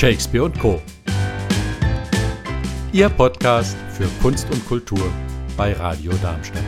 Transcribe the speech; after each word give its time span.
Shakespeare 0.00 0.44
und 0.44 0.58
Co. 0.58 0.80
Ihr 2.90 3.10
Podcast 3.10 3.76
für 3.92 4.08
Kunst 4.22 4.50
und 4.50 4.66
Kultur 4.66 5.12
bei 5.58 5.74
Radio 5.74 6.10
Darmstadt. 6.22 6.64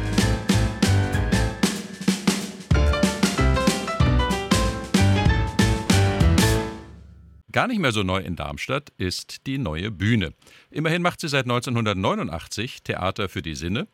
Gar 7.51 7.69
nicht 7.69 7.79
mehr 7.79 7.93
so 7.93 8.03
neu 8.03 8.19
in 8.19 8.37
Darmstadt 8.37 8.93
ist 8.99 9.47
die 9.47 9.57
neue 9.57 9.91
Bühne. 9.91 10.35
Immerhin 10.71 11.01
macht 11.01 11.19
sie 11.23 11.29
seit 11.29 11.47
1989 11.47 12.83
Theater 12.83 13.31
für 13.31 13.41
die 13.41 13.55
Sinne, 13.55 13.89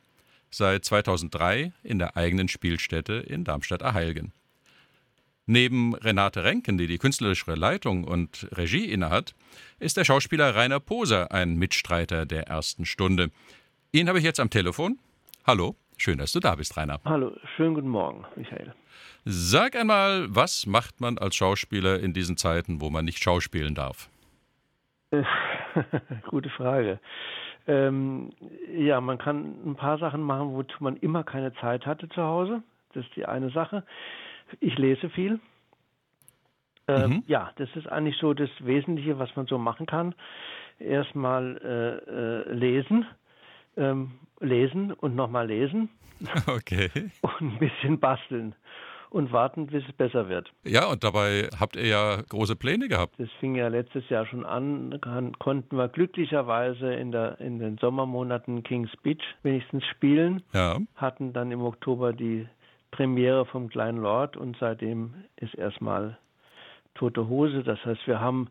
seit 0.50 0.84
2003 0.84 1.73
in 1.84 2.00
der 2.00 2.17
eigenen 2.17 2.48
Spielstätte 2.48 3.12
in 3.12 3.45
Darmstadt-Erheilgen. 3.45 4.32
Neben 5.50 5.94
Renate 5.94 6.44
Renken, 6.44 6.76
die 6.76 6.86
die 6.86 6.98
künstlerische 6.98 7.54
Leitung 7.54 8.04
und 8.04 8.46
Regie 8.52 8.84
innehat, 8.84 9.34
ist 9.79 9.96
der 9.96 10.04
Schauspieler 10.04 10.54
Rainer 10.54 10.79
Poser 10.79 11.32
ein 11.32 11.54
Mitstreiter 11.54 12.26
der 12.26 12.48
ersten 12.48 12.84
Stunde. 12.84 13.30
Ihn 13.90 14.08
habe 14.08 14.18
ich 14.18 14.25
jetzt 14.25 14.40
am 14.40 14.50
Telefon. 14.50 14.98
Hallo, 15.46 15.75
schön, 15.96 16.18
dass 16.18 16.32
du 16.32 16.40
da 16.40 16.54
bist, 16.54 16.76
Rainer. 16.76 17.00
Hallo, 17.06 17.32
schönen 17.56 17.72
guten 17.72 17.89
Morgen, 17.89 18.26
Michael. 18.36 18.75
Sag 19.25 19.75
einmal, 19.75 20.26
was 20.29 20.66
macht 20.66 21.00
man 21.00 21.16
als 21.16 21.36
Schauspieler 21.36 21.98
in 21.98 22.12
diesen 22.12 22.36
Zeiten, 22.36 22.82
wo 22.82 22.90
man 22.90 23.06
nicht 23.06 23.22
schauspielen 23.22 23.75
darf? 23.75 24.11
Gute 26.28 26.50
Frage. 26.50 27.00
Ähm, 27.67 28.32
ja, 28.76 29.00
man 29.00 29.17
kann 29.17 29.54
ein 29.64 29.76
paar 29.76 29.96
Sachen 29.96 30.20
machen, 30.20 30.53
wozu 30.53 30.76
man 30.80 30.98
immer 30.98 31.25
keine 31.25 31.54
Zeit 31.54 31.86
hatte 31.86 32.06
zu 32.11 32.23
Hause. 32.23 32.62
Das 32.92 33.06
ist 33.06 33.17
die 33.17 33.25
eine 33.25 33.48
Sache. 33.48 33.83
Ich 34.61 34.77
lese 34.79 35.11
viel. 35.11 35.41
Äh, 36.87 37.07
mhm. 37.07 37.23
Ja, 37.27 37.53
das 37.57 37.69
ist 37.75 37.87
eigentlich 37.87 38.17
so 38.17 38.35
das 38.35 38.51
Wesentliche, 38.61 39.19
was 39.19 39.35
man 39.37 39.47
so 39.47 39.59
machen 39.59 39.87
kann. 39.87 40.15
Erstmal 40.79 41.59
äh, 41.63 42.51
äh, 42.51 42.53
lesen, 42.55 43.07
ähm, 43.77 44.13
lesen 44.41 44.93
und 44.93 45.15
nochmal 45.15 45.47
lesen. 45.47 45.91
Okay. 46.49 46.91
Und 47.21 47.41
ein 47.41 47.59
bisschen 47.61 48.01
basteln 48.01 48.57
und 49.11 49.33
warten, 49.33 49.67
bis 49.67 49.85
es 49.87 49.93
besser 49.93 50.29
wird. 50.29 50.51
Ja, 50.65 50.87
und 50.87 51.05
dabei 51.05 51.49
habt 51.59 51.77
ihr 51.77 51.87
ja 51.87 52.21
große 52.29 52.57
Pläne 52.57 52.89
gehabt. 52.89 53.15
Das 53.19 53.31
fing 53.41 53.55
ja 53.55 53.69
letztes 53.69 54.09
Jahr 54.09 54.27
schon 54.27 54.45
an, 54.45 55.01
konnten 55.39 55.77
wir 55.77 55.89
glücklicherweise 55.89 56.93
in, 56.95 57.13
der, 57.13 57.41
in 57.41 57.59
den 57.59 57.79
Sommermonaten 57.79 58.63
King's 58.63 58.91
Beach 59.03 59.23
wenigstens 59.43 59.85
spielen. 59.87 60.43
Ja. 60.53 60.79
Hatten 60.97 61.33
dann 61.33 61.51
im 61.53 61.63
Oktober 61.63 62.13
die 62.13 62.47
Premiere 62.91 63.44
vom 63.47 63.69
Kleinen 63.69 63.98
Lord 63.98 64.36
und 64.36 64.56
seitdem 64.58 65.14
ist 65.36 65.55
erstmal 65.55 66.19
tote 66.95 67.28
Hose. 67.28 67.62
Das 67.62 67.84
heißt, 67.84 68.06
wir 68.06 68.20
haben 68.20 68.48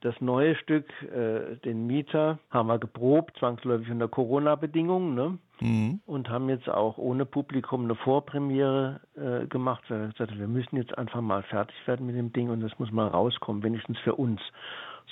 das 0.00 0.20
neue 0.20 0.54
Stück, 0.56 0.86
äh, 1.02 1.56
den 1.64 1.86
Mieter, 1.86 2.38
haben 2.50 2.68
wir 2.68 2.78
geprobt, 2.78 3.38
zwangsläufig 3.38 3.90
unter 3.90 4.06
Corona-Bedingungen, 4.08 5.14
ne? 5.14 5.38
Mhm. 5.60 6.00
Und 6.04 6.28
haben 6.28 6.48
jetzt 6.50 6.68
auch 6.68 6.98
ohne 6.98 7.24
Publikum 7.24 7.84
eine 7.84 7.94
Vorpremiere 7.94 9.00
äh, 9.16 9.46
gemacht. 9.46 9.82
Wir, 9.88 10.08
gesagt, 10.08 10.38
wir 10.38 10.48
müssen 10.48 10.76
jetzt 10.76 10.96
einfach 10.98 11.22
mal 11.22 11.42
fertig 11.44 11.74
werden 11.86 12.06
mit 12.06 12.16
dem 12.16 12.32
Ding 12.32 12.50
und 12.50 12.60
das 12.60 12.78
muss 12.78 12.92
mal 12.92 13.06
rauskommen, 13.08 13.62
wenigstens 13.62 13.98
für 14.00 14.14
uns, 14.14 14.40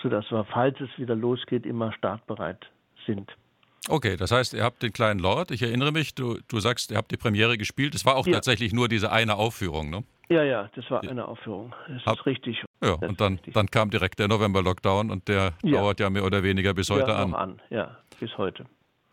sodass 0.02 0.30
wir, 0.30 0.44
falls 0.44 0.78
es 0.80 0.90
wieder 0.98 1.14
losgeht, 1.14 1.64
immer 1.64 1.92
startbereit 1.92 2.66
sind. 3.06 3.34
Okay, 3.88 4.16
das 4.16 4.30
heißt, 4.30 4.54
ihr 4.54 4.62
habt 4.62 4.82
den 4.82 4.92
kleinen 4.92 5.18
Lord. 5.18 5.50
Ich 5.50 5.62
erinnere 5.62 5.90
mich, 5.90 6.14
du, 6.14 6.38
du 6.48 6.60
sagst, 6.60 6.90
ihr 6.92 6.96
habt 6.96 7.10
die 7.10 7.16
Premiere 7.16 7.58
gespielt. 7.58 7.94
Es 7.94 8.04
war 8.04 8.16
auch 8.16 8.26
ja. 8.26 8.34
tatsächlich 8.34 8.72
nur 8.72 8.88
diese 8.88 9.10
eine 9.10 9.36
Aufführung, 9.36 9.90
ne? 9.90 10.04
Ja, 10.28 10.44
ja, 10.44 10.70
das 10.74 10.90
war 10.90 11.02
eine 11.02 11.26
Aufführung. 11.26 11.74
Das 11.88 12.06
Ab, 12.06 12.18
ist 12.18 12.26
richtig. 12.26 12.64
Ja, 12.82 12.96
das 12.96 13.08
und 13.08 13.20
dann, 13.20 13.40
dann 13.52 13.66
kam 13.66 13.90
direkt 13.90 14.18
der 14.18 14.28
November-Lockdown 14.28 15.10
und 15.10 15.28
der 15.28 15.52
ja. 15.62 15.72
dauert 15.72 16.00
ja 16.00 16.08
mehr 16.10 16.24
oder 16.24 16.42
weniger 16.42 16.74
bis 16.74 16.90
heute 16.90 17.10
ja, 17.10 17.22
an. 17.22 17.34
an. 17.34 17.62
Ja, 17.70 17.98
bis 18.18 18.38
heute. 18.38 18.64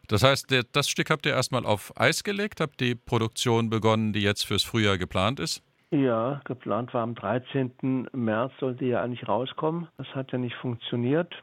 Das 0.08 0.24
heißt, 0.24 0.50
der, 0.50 0.63
das 0.72 0.88
Stück 0.88 1.09
habt 1.09 1.25
ihr 1.25 1.34
erstmal 1.34 1.66
auf 1.66 1.91
Eis 2.00 2.24
gelegt, 2.24 2.62
habt 2.62 2.79
die 2.79 2.96
Produktion 2.96 3.69
begonnen, 3.69 4.13
die 4.13 4.22
jetzt 4.22 4.46
fürs 4.46 4.63
Frühjahr 4.63 4.97
geplant 4.97 5.40
ist? 5.40 5.63
Ja, 5.91 6.41
geplant 6.46 6.94
war 6.94 7.02
am 7.02 7.16
13. 7.16 8.08
März, 8.13 8.53
sollte 8.59 8.85
ja 8.85 9.02
eigentlich 9.02 9.28
rauskommen. 9.28 9.88
Das 9.97 10.08
hat 10.16 10.31
ja 10.31 10.38
nicht 10.38 10.56
funktioniert. 10.56 11.34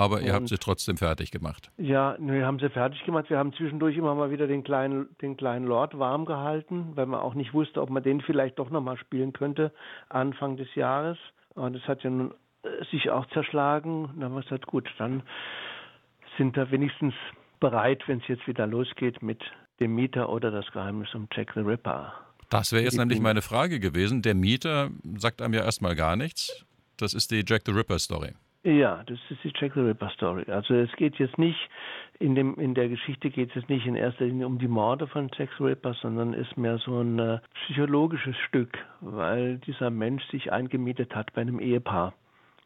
Aber 0.00 0.22
ihr 0.22 0.32
habt 0.32 0.48
sie 0.48 0.56
trotzdem 0.56 0.96
fertig 0.96 1.30
gemacht. 1.30 1.70
Ja, 1.76 2.16
wir 2.18 2.46
haben 2.46 2.58
sie 2.58 2.70
fertig 2.70 3.04
gemacht. 3.04 3.28
Wir 3.28 3.36
haben 3.36 3.52
zwischendurch 3.52 3.98
immer 3.98 4.14
mal 4.14 4.30
wieder 4.30 4.46
den 4.46 4.64
kleinen, 4.64 5.14
den 5.20 5.36
kleinen 5.36 5.66
Lord 5.66 5.98
warm 5.98 6.24
gehalten, 6.24 6.92
weil 6.94 7.04
man 7.04 7.20
auch 7.20 7.34
nicht 7.34 7.52
wusste, 7.52 7.82
ob 7.82 7.90
man 7.90 8.02
den 8.02 8.22
vielleicht 8.22 8.58
doch 8.58 8.70
nochmal 8.70 8.96
spielen 8.96 9.34
könnte, 9.34 9.74
Anfang 10.08 10.56
des 10.56 10.74
Jahres. 10.74 11.18
Und 11.54 11.76
es 11.76 11.82
hat 11.86 12.02
ja 12.02 12.08
nun 12.08 12.32
äh, 12.62 12.82
sich 12.90 13.10
auch 13.10 13.26
zerschlagen. 13.34 14.06
Und 14.06 14.14
dann 14.16 14.30
haben 14.30 14.34
wir 14.36 14.42
gesagt, 14.42 14.66
gut, 14.66 14.88
dann 14.96 15.22
sind 16.38 16.56
wir 16.56 16.70
wenigstens 16.70 17.12
bereit, 17.60 18.02
wenn 18.06 18.20
es 18.20 18.28
jetzt 18.28 18.46
wieder 18.46 18.66
losgeht 18.66 19.20
mit 19.22 19.42
dem 19.80 19.94
Mieter 19.94 20.30
oder 20.30 20.50
das 20.50 20.64
Geheimnis 20.72 21.14
um 21.14 21.28
Jack 21.30 21.52
the 21.54 21.60
Ripper. 21.60 22.14
Das 22.48 22.72
wäre 22.72 22.84
jetzt 22.84 22.96
nämlich 22.96 23.20
meine 23.20 23.42
Frage 23.42 23.78
gewesen. 23.80 24.22
Der 24.22 24.34
Mieter 24.34 24.88
sagt 25.18 25.42
einem 25.42 25.52
ja 25.52 25.62
erstmal 25.62 25.94
gar 25.94 26.16
nichts. 26.16 26.64
Das 26.96 27.12
ist 27.12 27.30
die 27.30 27.44
Jack 27.46 27.64
the 27.66 27.72
Ripper 27.72 27.98
Story. 27.98 28.32
Ja, 28.62 29.02
das 29.06 29.18
ist 29.30 29.42
die 29.42 29.52
Jack 29.54 29.72
the 29.74 29.80
Ripper 29.80 30.10
Story. 30.10 30.44
Also 30.50 30.74
es 30.74 30.92
geht 30.96 31.16
jetzt 31.16 31.38
nicht, 31.38 31.58
in, 32.18 32.34
dem, 32.34 32.58
in 32.58 32.74
der 32.74 32.90
Geschichte 32.90 33.30
geht 33.30 33.48
es 33.50 33.54
jetzt 33.54 33.70
nicht 33.70 33.86
in 33.86 33.94
erster 33.94 34.26
Linie 34.26 34.46
um 34.46 34.58
die 34.58 34.68
Morde 34.68 35.06
von 35.06 35.30
Jack 35.34 35.48
the 35.56 35.64
Ripper, 35.64 35.94
sondern 35.94 36.34
ist 36.34 36.58
mehr 36.58 36.76
so 36.78 37.00
ein 37.00 37.18
äh, 37.18 37.38
psychologisches 37.64 38.36
Stück, 38.48 38.76
weil 39.00 39.56
dieser 39.58 39.88
Mensch 39.88 40.22
sich 40.30 40.52
eingemietet 40.52 41.14
hat 41.14 41.32
bei 41.32 41.40
einem 41.40 41.58
Ehepaar. 41.58 42.12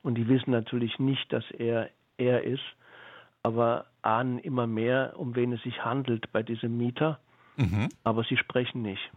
Und 0.03 0.17
die 0.17 0.27
wissen 0.27 0.51
natürlich 0.51 0.99
nicht, 0.99 1.33
dass 1.33 1.49
er 1.53 1.91
er 2.17 2.45
ist, 2.45 2.65
aber 3.43 3.87
ahnen 4.03 4.39
immer 4.39 4.67
mehr, 4.67 5.15
um 5.17 5.35
wen 5.35 5.53
es 5.53 5.63
sich 5.63 5.85
handelt 5.85 6.31
bei 6.33 6.43
diesem 6.43 6.77
Mieter. 6.77 7.19
Mhm. 7.57 7.89
Aber 8.03 8.25
sie 8.25 8.37
sprechen 8.37 8.83
nicht. 8.83 9.11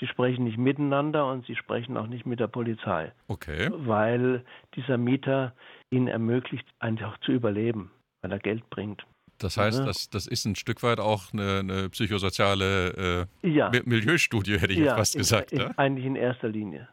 Sie 0.00 0.06
sprechen 0.06 0.44
nicht 0.44 0.58
miteinander 0.58 1.30
und 1.30 1.46
sie 1.46 1.56
sprechen 1.56 1.96
auch 1.96 2.06
nicht 2.06 2.24
mit 2.24 2.40
der 2.40 2.46
Polizei. 2.46 3.12
Okay. 3.26 3.70
Weil 3.72 4.44
dieser 4.74 4.96
Mieter 4.96 5.54
ihnen 5.90 6.08
ermöglicht, 6.08 6.66
einfach 6.78 7.18
zu 7.20 7.32
überleben, 7.32 7.90
weil 8.22 8.32
er 8.32 8.38
Geld 8.38 8.68
bringt. 8.70 9.04
Das 9.38 9.56
heißt, 9.56 9.80
ja. 9.80 9.86
das, 9.86 10.10
das 10.10 10.26
ist 10.26 10.44
ein 10.44 10.56
Stück 10.56 10.82
weit 10.82 10.98
auch 11.00 11.32
eine, 11.32 11.60
eine 11.60 11.88
psychosoziale 11.90 13.26
äh, 13.42 13.48
ja. 13.48 13.70
Milieustudie, 13.84 14.58
hätte 14.58 14.72
ich 14.72 14.80
ja, 14.80 14.86
jetzt 14.86 14.96
fast 14.96 15.14
in, 15.14 15.18
gesagt. 15.20 15.52
In, 15.52 15.78
eigentlich 15.78 16.04
in 16.04 16.16
erster 16.16 16.48
Linie. 16.48 16.88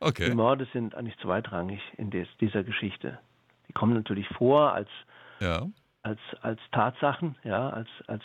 Okay. 0.00 0.30
Die 0.30 0.34
Morde 0.34 0.66
sind 0.72 0.94
eigentlich 0.94 1.16
zweitrangig 1.18 1.80
in 1.96 2.10
des, 2.10 2.28
dieser 2.40 2.64
Geschichte. 2.64 3.18
Die 3.68 3.72
kommen 3.72 3.94
natürlich 3.94 4.26
vor 4.36 4.72
als, 4.72 4.88
als, 6.02 6.20
als 6.42 6.60
Tatsachen, 6.72 7.36
ja, 7.44 7.70
als, 7.70 7.88
als, 8.06 8.22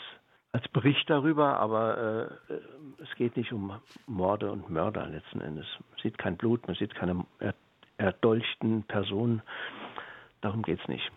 als 0.52 0.68
Bericht 0.70 1.10
darüber, 1.10 1.58
aber 1.58 2.30
äh, 2.50 2.54
es 3.02 3.16
geht 3.16 3.38
nicht 3.38 3.54
um 3.54 3.80
Morde 4.06 4.52
und 4.52 4.70
Mörder 4.70 5.08
letzten 5.08 5.42
Endes. 5.42 5.66
Man 5.90 6.00
sieht 6.02 6.18
kein 6.18 6.38
Blut, 6.38 6.68
man 6.68 6.76
sieht 6.76 6.94
keine 6.94 7.26
erdolchten 7.98 8.84
Personen. 8.84 9.42
Darum 10.42 10.64
geht 10.64 10.80
es 10.82 10.88
nicht. 10.88 11.10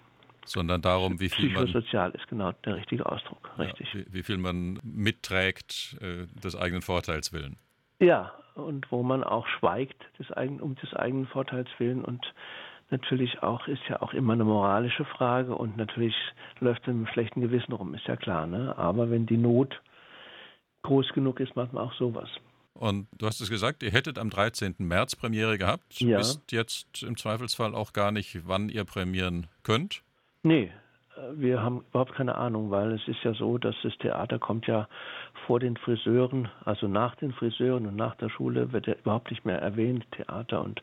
Sondern 0.47 0.83
darum, 0.83 1.19
wie 1.21 1.31
viel 1.31 1.51
man. 1.51 1.65
Psychosozial 1.65 2.11
ist 2.11 2.29
genau 2.29 2.53
der 2.65 2.77
richtige 2.77 3.07
Ausdruck, 3.07 3.51
richtig. 3.59 3.93
Ja, 3.93 4.01
wie, 4.01 4.13
wie, 4.13 4.23
viel 4.23 4.37
man 4.37 4.79
mitträgt 4.83 5.97
äh, 6.01 6.27
des 6.39 6.55
eigenen 6.55 6.83
Vorteils 6.83 7.33
willen. 7.33 7.57
Ja, 7.99 8.33
und 8.55 8.91
wo 8.93 9.03
man 9.03 9.25
auch 9.25 9.47
schweigt 9.47 10.05
des 10.19 10.31
eigen, 10.31 10.61
um 10.61 10.75
des 10.77 10.93
eigenen 10.95 11.27
Vorteils 11.27 11.69
willen 11.79 12.05
und 12.05 12.25
natürlich 12.91 13.43
auch 13.43 13.67
ist 13.69 13.83
ja 13.89 14.03
auch 14.03 14.13
immer 14.13 14.35
eine 14.35 14.45
moralische 14.45 15.05
Frage 15.05 15.55
und 15.55 15.77
natürlich 15.77 16.15
läuft 16.61 16.83
es 16.83 16.87
mit 16.89 16.97
einem 16.97 17.07
schlechten 17.09 17.41
Gewissen 17.41 17.73
rum, 17.73 17.95
ist 17.95 18.07
ja 18.07 18.17
klar. 18.17 18.47
Ne? 18.47 18.77
Aber 18.77 19.11
wenn 19.11 19.27
die 19.27 19.37
Not 19.37 19.81
groß 20.83 21.13
genug 21.15 21.41
ist, 21.41 21.57
macht 21.57 21.73
man 21.73 21.85
auch 21.85 21.95
sowas. 21.95 22.29
Und 22.75 23.07
du 23.17 23.27
hast 23.27 23.41
es 23.41 23.51
gesagt, 23.51 23.83
ihr 23.83 23.93
hättet 23.93 24.19
am 24.19 24.31
13. 24.31 24.75
März 24.79 25.15
Premiere 25.15 25.59
gehabt. 25.59 26.01
Ja. 26.01 26.19
Wisst 26.19 26.51
jetzt 26.51 27.03
im 27.03 27.17
Zweifelsfall 27.17 27.75
auch 27.75 27.93
gar 27.93 28.11
nicht, 28.11 28.49
wann 28.49 28.69
ihr 28.69 28.85
prämieren 28.85 29.47
könnt? 29.63 30.03
Nee, 30.43 30.73
wir 31.33 31.63
haben 31.63 31.85
überhaupt 31.91 32.15
keine 32.15 32.35
Ahnung, 32.35 32.71
weil 32.71 32.93
es 32.93 33.07
ist 33.07 33.23
ja 33.23 33.33
so, 33.35 33.59
dass 33.59 33.77
das 33.83 33.97
Theater 33.99 34.39
kommt 34.39 34.67
ja 34.67 34.89
vor 35.47 35.61
den 35.61 35.77
Friseuren, 35.77 36.51
also 36.65 36.89
nach 36.89 37.15
den 37.17 37.33
Friseuren 37.33 37.87
und 37.87 37.97
nach 37.97 38.17
der 38.17 38.29
Schule 38.29 38.73
wird 38.73 38.87
ja 38.87 38.95
überhaupt 38.95 39.31
nicht 39.31 39.45
mehr 39.45 39.61
erwähnt, 39.61 40.05
Theater 40.13 40.63
und 40.63 40.83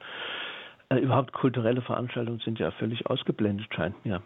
äh, 0.92 1.00
überhaupt 1.00 1.34
kulturelle 1.34 1.82
Veranstaltungen 1.82 2.40
sind 2.40 2.60
ja 2.60 2.72
völlig 2.72 3.08
ausgeblendet, 3.08 3.68
scheint 3.74 4.06
mir, 4.06 4.22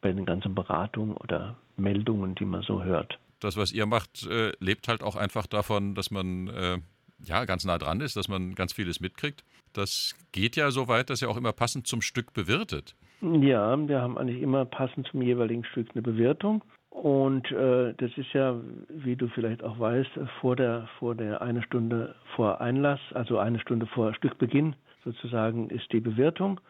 bei 0.00 0.12
den 0.12 0.24
ganzen 0.24 0.54
Beratungen 0.54 1.16
oder 1.16 1.56
Meldungen, 1.76 2.34
die 2.34 2.44
man 2.44 2.62
so 2.62 2.82
hört 2.84 3.18
das, 3.40 3.56
was 3.56 3.72
ihr 3.72 3.86
macht, 3.86 4.26
äh, 4.26 4.52
lebt 4.60 4.88
halt 4.88 5.02
auch 5.02 5.16
einfach 5.16 5.46
davon, 5.46 5.94
dass 5.94 6.10
man 6.10 6.48
äh, 6.48 6.78
ja 7.18 7.44
ganz 7.44 7.64
nah 7.64 7.78
dran 7.78 8.00
ist, 8.00 8.16
dass 8.16 8.28
man 8.28 8.54
ganz 8.54 8.72
vieles 8.72 9.00
mitkriegt. 9.00 9.44
Das 9.72 10.14
geht 10.32 10.56
ja 10.56 10.70
so 10.70 10.88
weit, 10.88 11.10
dass 11.10 11.22
ihr 11.22 11.28
auch 11.28 11.36
immer 11.36 11.52
passend 11.52 11.86
zum 11.86 12.00
Stück 12.00 12.32
bewirtet. 12.32 12.94
Ja, 13.20 13.76
wir 13.88 14.00
haben 14.00 14.18
eigentlich 14.18 14.42
immer 14.42 14.64
passend 14.64 15.08
zum 15.08 15.22
jeweiligen 15.22 15.64
Stück 15.64 15.88
eine 15.94 16.02
Bewirtung. 16.02 16.62
Und 16.90 17.50
äh, 17.52 17.92
das 17.94 18.10
ist 18.16 18.32
ja, 18.32 18.58
wie 18.88 19.16
du 19.16 19.28
vielleicht 19.28 19.62
auch 19.62 19.78
weißt, 19.78 20.10
vor 20.40 20.56
der, 20.56 20.88
vor 20.98 21.14
der 21.14 21.42
eine 21.42 21.62
Stunde 21.62 22.14
vor 22.34 22.60
Einlass, 22.60 23.00
also 23.12 23.38
eine 23.38 23.60
Stunde 23.60 23.86
vor 23.86 24.14
Stückbeginn 24.14 24.74
sozusagen, 25.06 25.70
ist 25.70 25.90
die 25.92 26.00
Bewertung. 26.00 26.60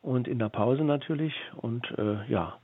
und 0.00 0.28
in 0.28 0.38
der 0.38 0.48
Pause 0.48 0.84
natürlich. 0.84 1.34
Und 1.56 1.86
äh, 1.98 2.24
ja, 2.30 2.58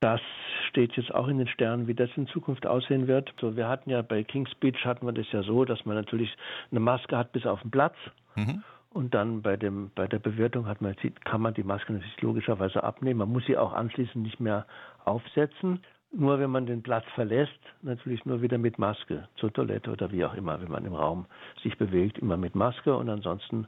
das 0.00 0.20
steht 0.68 0.96
jetzt 0.96 1.14
auch 1.14 1.28
in 1.28 1.38
den 1.38 1.48
Sternen, 1.48 1.86
wie 1.86 1.94
das 1.94 2.10
in 2.16 2.26
Zukunft 2.28 2.66
aussehen 2.66 3.06
wird. 3.06 3.32
So, 3.40 3.56
wir 3.56 3.68
hatten 3.68 3.90
ja 3.90 4.02
bei 4.02 4.22
King's 4.22 4.50
Speech 4.52 4.84
hatten 4.84 5.06
wir 5.06 5.12
das 5.12 5.30
ja 5.32 5.42
so, 5.42 5.64
dass 5.64 5.84
man 5.84 5.96
natürlich 5.96 6.34
eine 6.70 6.80
Maske 6.80 7.16
hat 7.16 7.32
bis 7.32 7.46
auf 7.46 7.60
den 7.62 7.70
Platz. 7.70 7.96
Mhm. 8.36 8.62
Und 8.90 9.12
dann 9.14 9.42
bei, 9.42 9.56
dem, 9.56 9.90
bei 9.94 10.06
der 10.06 10.18
Bewirtung 10.18 10.66
hat 10.66 10.80
man, 10.80 10.94
kann 11.24 11.42
man 11.42 11.52
die 11.52 11.64
Maske 11.64 11.92
natürlich 11.92 12.22
logischerweise 12.22 12.82
abnehmen. 12.82 13.18
Man 13.18 13.32
muss 13.32 13.44
sie 13.46 13.58
auch 13.58 13.72
anschließend 13.72 14.22
nicht 14.24 14.40
mehr 14.40 14.66
aufsetzen. 15.04 15.80
Nur 16.12 16.38
wenn 16.38 16.50
man 16.50 16.66
den 16.66 16.82
Platz 16.82 17.04
verlässt, 17.14 17.58
natürlich 17.82 18.24
nur 18.24 18.40
wieder 18.40 18.58
mit 18.58 18.78
Maske 18.78 19.28
zur 19.36 19.52
Toilette 19.52 19.90
oder 19.90 20.10
wie 20.12 20.24
auch 20.24 20.34
immer, 20.34 20.60
wenn 20.60 20.70
man 20.70 20.84
im 20.86 20.94
Raum 20.94 21.26
sich 21.62 21.76
bewegt, 21.76 22.18
immer 22.18 22.36
mit 22.36 22.54
Maske. 22.54 22.96
Und 22.96 23.08
ansonsten 23.10 23.66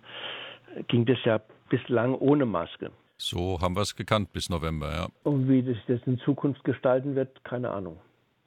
ging 0.86 1.04
das 1.04 1.18
ja 1.24 1.40
bislang 1.68 2.14
ohne 2.14 2.46
Maske. 2.46 2.90
So 3.18 3.60
haben 3.60 3.74
wir 3.76 3.82
es 3.82 3.96
gekannt 3.96 4.32
bis 4.32 4.48
November, 4.48 4.92
ja. 4.92 5.08
Und 5.24 5.48
wie 5.48 5.62
sich 5.62 5.78
das 5.88 6.00
in 6.06 6.18
Zukunft 6.20 6.62
gestalten 6.64 7.16
wird, 7.16 7.44
keine 7.44 7.70
Ahnung. 7.70 7.98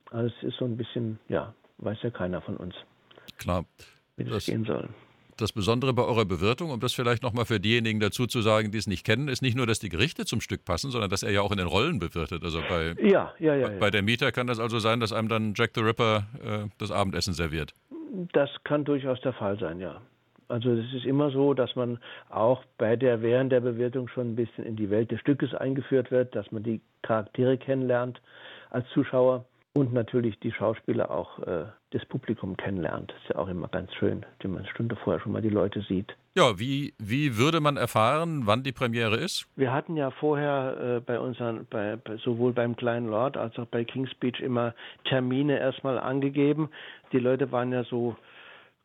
Also 0.10 0.34
es 0.38 0.44
ist 0.44 0.58
so 0.58 0.66
ein 0.66 0.78
bisschen, 0.78 1.20
ja, 1.28 1.54
weiß 1.80 1.98
ja 2.04 2.10
keiner 2.10 2.42
von 2.42 2.58
uns. 2.58 2.74
Klar. 3.38 3.66
Wie 4.16 4.24
das, 4.24 4.34
das 4.34 4.46
gehen 4.46 4.64
soll. 4.64 4.90
Das 5.42 5.54
Besondere 5.54 5.92
bei 5.92 6.04
eurer 6.04 6.26
Bewirtung, 6.26 6.70
um 6.70 6.80
das 6.80 6.94
vielleicht 6.94 7.24
nochmal 7.24 7.46
für 7.46 7.60
diejenigen 7.60 8.00
dazu 8.00 8.28
zu 8.28 8.42
sagen, 8.42 8.72
die 8.72 8.78
es 8.78 8.86
nicht 8.86 9.04
kennen, 9.04 9.28
ist 9.28 9.42
nicht 9.42 9.58
nur, 9.58 9.66
dass 9.66 9.80
die 9.80 9.90
Gerichte 9.90 10.24
zum 10.24 10.40
Stück 10.40 10.66
passen, 10.66 10.92
sondern 10.92 11.10
dass 11.10 11.24
er 11.24 11.32
ja 11.32 11.42
auch 11.42 11.52
in 11.52 11.58
den 11.58 11.66
Rollen 11.66 11.98
bewirtet. 11.98 12.44
Also 12.44 12.62
bei, 12.70 12.94
ja, 13.02 13.34
ja, 13.40 13.56
ja, 13.56 13.70
bei 13.80 13.90
der 13.90 14.04
Mieter 14.04 14.32
kann 14.32 14.46
das 14.46 14.60
also 14.60 14.78
sein, 14.78 15.00
dass 15.00 15.12
einem 15.12 15.30
dann 15.30 15.54
Jack 15.56 15.72
the 15.74 15.82
Ripper 15.82 16.28
äh, 16.44 16.70
das 16.78 16.92
Abendessen 16.92 17.34
serviert. 17.34 17.74
Das 18.34 18.52
kann 18.66 18.86
durchaus 18.86 19.20
der 19.22 19.34
Fall 19.34 19.58
sein, 19.58 19.80
ja. 19.80 20.00
Also 20.48 20.74
es 20.74 20.94
ist 20.94 21.06
immer 21.06 21.32
so, 21.32 21.56
dass 21.56 21.76
man 21.76 21.98
auch 22.30 22.64
bei 22.78 22.96
der 22.96 23.24
während 23.24 23.52
der 23.52 23.62
Bewirtung 23.62 24.10
schon 24.10 24.34
ein 24.34 24.36
bisschen 24.36 24.64
in 24.64 24.76
die 24.76 24.92
Welt 24.92 25.10
des 25.10 25.22
Stückes 25.22 25.56
eingeführt 25.56 26.12
wird, 26.12 26.36
dass 26.36 26.52
man 26.52 26.62
die 26.62 26.82
Charaktere 27.02 27.58
kennenlernt 27.58 28.22
als 28.70 28.88
Zuschauer 28.90 29.46
und 29.74 29.94
natürlich 29.94 30.40
die 30.40 30.52
Schauspieler 30.52 31.12
auch 31.12 31.40
äh, 31.40 31.66
das 31.92 32.06
Publikum 32.06 32.58
kennenlernt. 32.58 33.12
Das 33.12 33.22
ist 33.22 33.30
ja 33.30 33.36
auch 33.38 33.48
immer 33.48 33.68
ganz 33.70 33.94
schön, 33.96 34.26
wenn 34.42 34.52
man 34.52 34.62
eine 34.62 34.72
Stunde 34.72 34.96
vorher 34.98 35.22
schon 35.22 35.32
mal 35.32 35.42
die 35.42 35.50
Leute 35.50 35.82
sieht. 35.82 36.16
Ja, 36.36 36.60
wie, 36.60 36.94
wie 36.98 37.38
würde 37.38 37.62
man 37.62 37.78
erfahren, 37.78 38.44
wann 38.46 38.64
die 38.64 38.72
Premiere 38.72 39.18
ist? 39.18 39.48
Wir 39.56 39.74
hatten 39.74 39.96
ja 39.96 40.12
vorher 40.12 40.98
äh, 40.98 41.00
bei 41.00 41.20
unseren, 41.20 41.66
bei, 41.70 41.98
sowohl 42.24 42.54
beim 42.54 42.76
Kleinen 42.76 43.08
Lord 43.08 43.38
als 43.38 43.58
auch 43.58 43.66
bei 43.68 43.84
King's 43.84 44.12
Speech 44.12 44.40
immer 44.42 44.74
Termine 45.06 45.60
erstmal 45.60 45.98
angegeben. 45.98 46.70
Die 47.14 47.20
Leute 47.20 47.52
waren 47.52 47.72
ja 47.72 47.84
so 47.84 48.16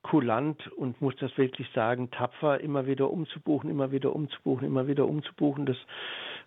kulant 0.02 0.68
und 0.76 1.00
muss 1.00 1.14
das 1.16 1.36
wirklich 1.36 1.68
sagen, 1.74 2.10
tapfer, 2.12 2.60
immer 2.60 2.86
wieder 2.86 3.10
umzubuchen, 3.10 3.68
immer 3.68 3.90
wieder 3.90 4.14
umzubuchen, 4.14 4.66
immer 4.66 4.86
wieder 4.86 5.06
umzubuchen. 5.06 5.66
Das 5.66 5.76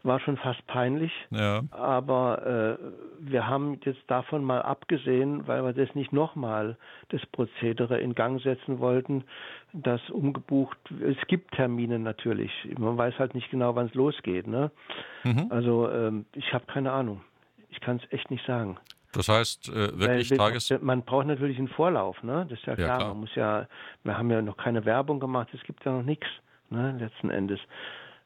war 0.04 0.20
schon 0.20 0.38
fast 0.38 0.66
peinlich. 0.68 1.12
Ja. 1.30 1.62
Aber 1.72 2.78
äh, 2.80 2.84
wir 3.20 3.48
haben 3.48 3.80
jetzt 3.84 4.02
davon 4.08 4.44
mal 4.44 4.62
abgesehen, 4.62 5.48
weil 5.48 5.64
wir 5.64 5.74
das 5.74 5.94
nicht 5.96 6.14
nochmal 6.14 6.78
das 7.10 7.26
Prozedere 7.28 8.00
in 8.00 8.16
Gang 8.16 8.42
setzen 8.42 8.80
wollten, 8.80 9.24
dass 9.74 10.02
umgebucht, 10.10 10.78
es 11.02 11.18
gibt 11.28 11.54
Termine 11.54 12.00
natürlich. 12.00 12.52
Man 12.78 12.98
weiß 12.98 13.20
halt 13.20 13.36
nicht 13.36 13.52
genau, 13.52 13.76
wann 13.76 13.88
es 13.88 13.94
losgeht. 13.94 14.48
Ne? 14.48 14.72
Mhm. 15.24 15.48
Also 15.50 15.90
ähm, 15.90 16.26
ich 16.34 16.54
habe 16.54 16.66
keine 16.66 16.92
Ahnung. 16.92 17.22
Ich 17.70 17.80
kann 17.82 17.98
es 17.98 18.12
echt 18.12 18.32
nicht 18.32 18.46
sagen. 18.46 18.78
Das 19.12 19.28
heißt, 19.28 19.70
äh, 19.70 20.00
wirklich 20.00 20.32
Weil, 20.32 20.38
Tages... 20.38 20.74
Man 20.82 21.04
braucht 21.04 21.28
natürlich 21.28 21.58
einen 21.58 21.68
Vorlauf, 21.68 22.22
ne? 22.24 22.46
Das 22.48 22.60
ist 22.60 22.66
ja 22.66 22.76
klar. 22.76 22.88
ja 22.88 22.98
klar. 22.98 23.10
Man 23.10 23.20
muss 23.22 23.36
ja, 23.36 23.68
wir 24.04 24.18
haben 24.18 24.30
ja 24.30 24.42
noch 24.42 24.58
keine 24.58 24.86
Werbung 24.86 25.20
gemacht, 25.20 25.50
es 25.54 25.64
gibt 25.64 25.84
ja 25.84 25.92
noch 25.92 26.04
nichts, 26.04 26.28
ne? 26.70 26.96
Letzten 27.00 27.32
Endes. 27.32 27.60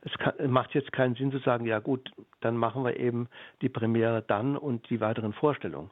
Es 0.06 0.12
kann, 0.18 0.52
macht 0.52 0.74
jetzt 0.74 0.92
keinen 0.92 1.16
Sinn 1.16 1.32
zu 1.32 1.40
sagen, 1.40 1.66
ja 1.66 1.80
gut, 1.80 2.12
dann 2.42 2.58
machen 2.58 2.84
wir 2.84 3.00
eben 3.00 3.28
die 3.62 3.70
Premiere 3.70 4.22
dann 4.22 4.58
und 4.58 4.90
die 4.90 5.00
weiteren 5.00 5.34
Vorstellungen. 5.34 5.90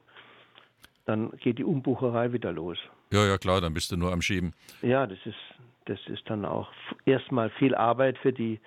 Dann 1.06 1.32
geht 1.38 1.58
die 1.58 1.64
Umbucherei 1.64 2.32
wieder 2.32 2.52
los. 2.52 2.78
Ja, 3.12 3.26
ja, 3.26 3.38
klar, 3.38 3.62
dann 3.62 3.74
bist 3.74 3.92
du 3.92 3.98
nur 3.98 4.12
am 4.12 4.22
Schieben. 4.22 4.54
Ja, 4.82 5.08
das 5.08 5.20
ist, 5.26 5.36
das 5.86 6.00
ist 6.08 6.30
dann 6.30 6.46
auch 6.46 6.70
erstmal 7.06 7.50
viel 7.52 7.74
Arbeit 7.74 8.18
für 8.18 8.34
die, 8.34 8.60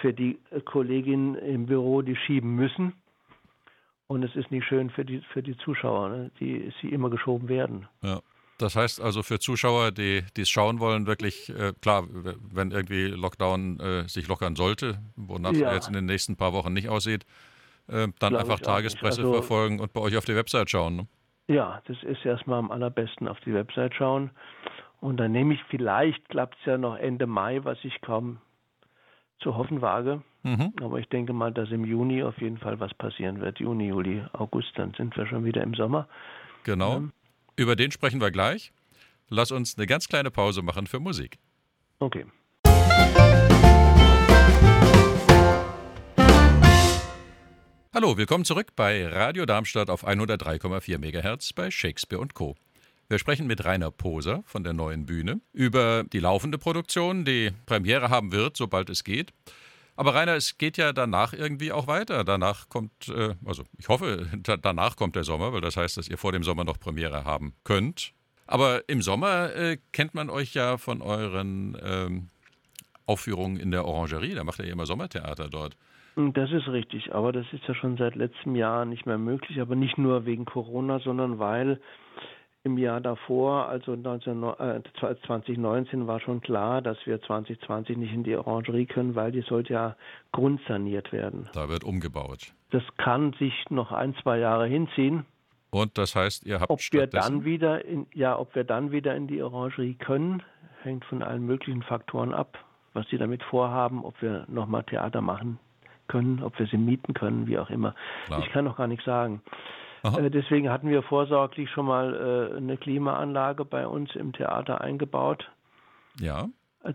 für 0.00 0.12
die 0.12 0.38
Kolleginnen 0.64 1.34
im 1.36 1.66
Büro, 1.66 2.02
die 2.02 2.16
schieben 2.16 2.54
müssen 2.54 2.92
und 4.08 4.22
es 4.22 4.34
ist 4.36 4.50
nicht 4.50 4.66
schön 4.66 4.90
für 4.90 5.04
die, 5.04 5.20
für 5.32 5.42
die 5.42 5.56
Zuschauer, 5.58 6.08
ne? 6.08 6.30
die 6.38 6.72
sie 6.80 6.88
immer 6.88 7.10
geschoben 7.10 7.48
werden. 7.48 7.88
Ja. 8.02 8.20
Das 8.58 8.74
heißt 8.74 9.00
also 9.00 9.22
für 9.22 9.38
Zuschauer, 9.38 9.92
die 9.92 10.22
es 10.36 10.48
schauen 10.48 10.80
wollen, 10.80 11.06
wirklich 11.06 11.50
äh, 11.50 11.74
klar, 11.82 12.04
wenn 12.08 12.70
irgendwie 12.70 13.08
Lockdown 13.08 13.80
äh, 13.80 14.08
sich 14.08 14.28
lockern 14.28 14.56
sollte, 14.56 14.98
wonach 15.16 15.52
ja. 15.52 15.74
jetzt 15.74 15.88
in 15.88 15.94
den 15.94 16.06
nächsten 16.06 16.36
paar 16.36 16.52
Wochen 16.52 16.72
nicht 16.72 16.88
aussieht, 16.88 17.24
äh, 17.88 18.08
dann 18.18 18.30
Glaube 18.30 18.38
einfach 18.38 18.60
Tagespresse 18.60 19.22
also, 19.22 19.32
verfolgen 19.34 19.80
und 19.80 19.92
bei 19.92 20.00
euch 20.00 20.16
auf 20.16 20.24
die 20.24 20.34
Website 20.34 20.70
schauen. 20.70 20.96
Ne? 20.96 21.06
Ja, 21.48 21.82
das 21.86 22.02
ist 22.02 22.24
erstmal 22.24 22.58
am 22.58 22.70
allerbesten 22.70 23.28
auf 23.28 23.38
die 23.40 23.52
Website 23.52 23.94
schauen. 23.94 24.30
Und 25.00 25.18
dann 25.18 25.32
nehme 25.32 25.54
ich 25.54 25.60
vielleicht, 25.68 26.28
klappt 26.30 26.56
es 26.60 26.66
ja 26.66 26.78
noch 26.78 26.96
Ende 26.96 27.26
Mai, 27.26 27.60
was 27.62 27.78
ich 27.82 28.00
kaum 28.00 28.38
zu 29.40 29.56
hoffen 29.56 29.82
wage. 29.82 30.22
Mhm. 30.42 30.72
Aber 30.80 30.98
ich 30.98 31.08
denke 31.08 31.32
mal, 31.32 31.52
dass 31.52 31.70
im 31.70 31.84
Juni 31.84 32.22
auf 32.22 32.40
jeden 32.40 32.58
Fall 32.58 32.80
was 32.80 32.94
passieren 32.94 33.40
wird. 33.40 33.60
Juni, 33.60 33.88
Juli, 33.88 34.24
August, 34.32 34.72
dann 34.76 34.94
sind 34.94 35.16
wir 35.16 35.26
schon 35.26 35.44
wieder 35.44 35.62
im 35.62 35.74
Sommer. 35.74 36.08
Genau. 36.64 36.96
Ähm, 36.96 37.12
Über 37.58 37.74
den 37.74 37.90
sprechen 37.90 38.20
wir 38.20 38.30
gleich. 38.30 38.70
Lass 39.30 39.50
uns 39.50 39.78
eine 39.78 39.86
ganz 39.86 40.08
kleine 40.08 40.30
Pause 40.30 40.60
machen 40.60 40.86
für 40.86 41.00
Musik. 41.00 41.38
Okay. 41.98 42.26
Hallo, 47.94 48.18
willkommen 48.18 48.44
zurück 48.44 48.76
bei 48.76 49.08
Radio 49.08 49.46
Darmstadt 49.46 49.88
auf 49.88 50.06
103,4 50.06 50.98
MHz 50.98 51.54
bei 51.54 51.70
Shakespeare 51.70 52.20
und 52.20 52.34
Co. 52.34 52.56
Wir 53.08 53.18
sprechen 53.18 53.46
mit 53.46 53.64
Rainer 53.64 53.90
Poser 53.90 54.42
von 54.44 54.62
der 54.62 54.74
neuen 54.74 55.06
Bühne 55.06 55.40
über 55.54 56.04
die 56.04 56.18
laufende 56.18 56.58
Produktion, 56.58 57.24
die 57.24 57.52
Premiere 57.64 58.10
haben 58.10 58.32
wird, 58.32 58.58
sobald 58.58 58.90
es 58.90 59.02
geht. 59.02 59.32
Aber 59.96 60.14
Rainer, 60.14 60.34
es 60.34 60.58
geht 60.58 60.76
ja 60.76 60.92
danach 60.92 61.32
irgendwie 61.32 61.72
auch 61.72 61.86
weiter. 61.86 62.22
Danach 62.22 62.68
kommt, 62.68 63.08
äh, 63.08 63.34
also 63.44 63.64
ich 63.78 63.88
hoffe, 63.88 64.26
danach 64.62 64.96
kommt 64.96 65.16
der 65.16 65.24
Sommer, 65.24 65.52
weil 65.52 65.62
das 65.62 65.76
heißt, 65.76 65.96
dass 65.96 66.08
ihr 66.08 66.18
vor 66.18 66.32
dem 66.32 66.42
Sommer 66.42 66.64
noch 66.64 66.78
Premiere 66.78 67.24
haben 67.24 67.54
könnt. 67.64 68.12
Aber 68.46 68.88
im 68.88 69.02
Sommer 69.02 69.54
äh, 69.56 69.78
kennt 69.92 70.14
man 70.14 70.30
euch 70.30 70.54
ja 70.54 70.76
von 70.78 71.02
euren 71.02 71.76
ähm, 71.82 72.28
Aufführungen 73.06 73.58
in 73.58 73.70
der 73.70 73.84
Orangerie. 73.84 74.34
Da 74.34 74.44
macht 74.44 74.60
ihr 74.60 74.66
ja 74.66 74.72
immer 74.72 74.86
Sommertheater 74.86 75.48
dort. 75.48 75.76
Das 76.16 76.50
ist 76.50 76.66
richtig, 76.68 77.14
aber 77.14 77.30
das 77.30 77.44
ist 77.52 77.64
ja 77.68 77.74
schon 77.74 77.98
seit 77.98 78.14
letztem 78.14 78.56
Jahr 78.56 78.86
nicht 78.86 79.04
mehr 79.04 79.18
möglich, 79.18 79.60
aber 79.60 79.76
nicht 79.76 79.98
nur 79.98 80.24
wegen 80.24 80.46
Corona, 80.46 80.98
sondern 81.00 81.38
weil 81.38 81.78
im 82.66 82.76
Jahr 82.78 83.00
davor, 83.00 83.68
also 83.68 83.94
19, 83.94 84.42
äh, 84.42 84.82
2019, 85.26 86.08
war 86.08 86.18
schon 86.18 86.40
klar, 86.40 86.82
dass 86.82 86.98
wir 87.06 87.22
2020 87.22 87.96
nicht 87.96 88.12
in 88.12 88.24
die 88.24 88.36
Orangerie 88.36 88.86
können, 88.86 89.14
weil 89.14 89.30
die 89.30 89.42
sollte 89.42 89.72
ja 89.72 89.96
grundsaniert 90.32 91.12
werden. 91.12 91.48
Da 91.54 91.68
wird 91.68 91.84
umgebaut. 91.84 92.52
Das 92.70 92.82
kann 92.96 93.32
sich 93.34 93.54
noch 93.70 93.92
ein, 93.92 94.16
zwei 94.22 94.38
Jahre 94.38 94.66
hinziehen. 94.66 95.24
Und 95.70 95.96
das 95.96 96.16
heißt, 96.16 96.44
ihr 96.44 96.60
habt 96.60 96.70
ob 96.70 96.80
wir 96.90 97.06
dann 97.06 97.44
wieder 97.44 97.84
in, 97.84 98.06
ja, 98.12 98.36
ob 98.36 98.54
wir 98.56 98.64
dann 98.64 98.90
wieder 98.90 99.14
in 99.14 99.28
die 99.28 99.40
Orangerie 99.42 99.94
können, 99.94 100.42
hängt 100.82 101.04
von 101.04 101.22
allen 101.22 101.46
möglichen 101.46 101.82
Faktoren 101.82 102.34
ab, 102.34 102.58
was 102.94 103.06
sie 103.10 103.18
damit 103.18 103.44
vorhaben, 103.44 104.04
ob 104.04 104.20
wir 104.20 104.44
nochmal 104.48 104.82
Theater 104.82 105.20
machen 105.20 105.60
können, 106.08 106.42
ob 106.42 106.58
wir 106.58 106.66
sie 106.66 106.78
mieten 106.78 107.14
können, 107.14 107.46
wie 107.46 107.58
auch 107.58 107.70
immer. 107.70 107.94
Klar. 108.26 108.40
Ich 108.40 108.50
kann 108.50 108.64
noch 108.64 108.76
gar 108.76 108.88
nichts 108.88 109.04
sagen. 109.04 109.40
Äh, 110.02 110.30
deswegen 110.30 110.70
hatten 110.70 110.88
wir 110.88 111.02
vorsorglich 111.02 111.70
schon 111.70 111.86
mal 111.86 112.14
äh, 112.52 112.56
eine 112.56 112.76
Klimaanlage 112.76 113.64
bei 113.64 113.86
uns 113.86 114.14
im 114.14 114.32
Theater 114.32 114.80
eingebaut. 114.80 115.50
Ja. 116.20 116.48